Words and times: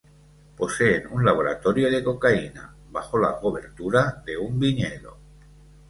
Poseen 0.57 1.05
un 1.11 1.23
laboratorio 1.23 1.91
de 1.91 2.03
cocaína 2.03 2.75
bajo 2.89 3.19
la 3.19 3.37
cobertura 3.37 4.23
de 4.25 4.35
un 4.35 4.57
viñedo. 4.59 5.19